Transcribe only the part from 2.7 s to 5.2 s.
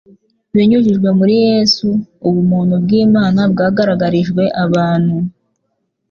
bw'Imana bwagaragarijwe abantu;